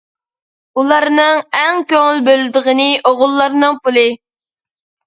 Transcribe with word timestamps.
ئۇلارنىڭ 0.81 1.43
ئەڭ 1.59 1.83
كۆڭۈل 1.93 2.25
بۆلىدىغىنى 2.31 2.89
ئوغۇللارنىڭ 3.05 3.81
پۇلى. 3.87 4.09